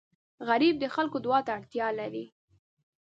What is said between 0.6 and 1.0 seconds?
د